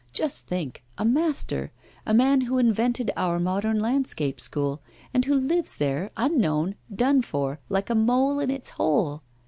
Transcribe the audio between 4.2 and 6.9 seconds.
school, and who lives there, unknown,